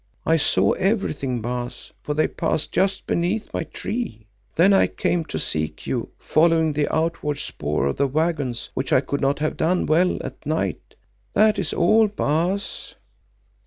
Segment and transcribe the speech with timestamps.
[0.25, 4.25] I saw everything, Baas, for they passed just beneath my tree.
[4.55, 9.01] Then I came to seek you, following the outward spoor of the waggons which I
[9.01, 10.95] could not have done well at night.
[11.35, 12.95] That is all, Baas."